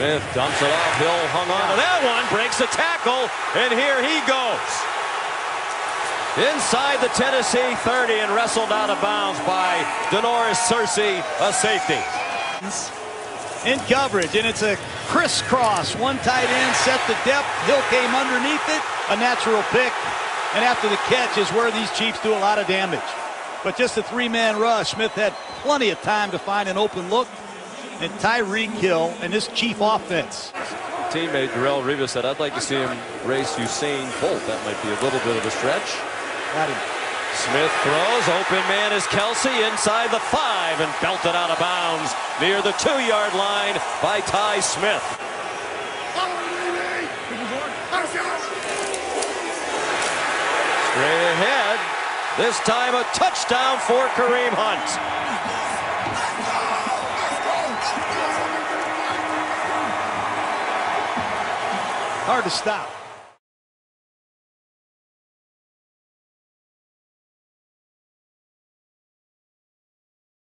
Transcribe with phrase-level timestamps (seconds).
[0.00, 0.96] Smith dumps it off.
[0.96, 4.70] Hill hung on to that one, breaks the tackle, and here he goes.
[6.38, 9.82] Inside the Tennessee 30 and wrestled out of bounds by
[10.14, 11.98] Da'Norris Searcy, a safety.
[13.68, 14.78] In coverage, and it's a
[15.10, 15.96] crisscross.
[15.96, 17.50] One tight end set the depth.
[17.66, 18.82] Hill came underneath it.
[19.10, 19.92] A natural pick.
[20.54, 23.04] And after the catch is where these Chiefs do a lot of damage.
[23.62, 24.92] But just a three-man rush.
[24.92, 25.32] Smith had
[25.62, 27.28] plenty of time to find an open look.
[28.00, 30.52] And Tyreek Hill and this Chief offense.
[31.10, 34.40] Teammate Darrelle Revis said, I'd like to see him race Usain Bolt.
[34.46, 35.98] That might be a little bit of a stretch.
[36.54, 36.80] Got him.
[37.34, 38.26] Smith throws.
[38.40, 43.34] Open man is Kelce inside the five and belted out of bounds near the two-yard
[43.34, 45.04] line by Ty Smith.
[52.40, 54.80] This time a touchdown for Kareem Hunt.
[62.24, 62.99] Hard to stop.